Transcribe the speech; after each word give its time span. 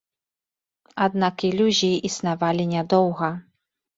Аднак 1.07 1.35
ілюзіі 1.49 2.01
існавалі 2.09 2.63
нядоўга. 2.75 3.29